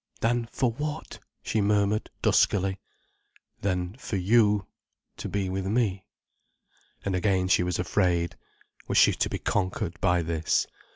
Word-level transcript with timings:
"Than 0.21 0.47
for 0.51 0.71
what?" 0.71 1.19
she 1.43 1.61
murmured 1.61 2.09
duskily. 2.23 2.79
"Than 3.61 3.95
for 3.97 4.15
you—to 4.15 5.29
be 5.29 5.47
with 5.47 5.67
me." 5.67 6.05
And 7.05 7.15
again 7.15 7.47
she 7.47 7.61
was 7.61 7.77
afraid. 7.77 8.35
Was 8.87 8.97
she 8.97 9.11
to 9.11 9.29
be 9.29 9.37
conquered 9.37 10.01
by 10.01 10.23
this? 10.23 10.65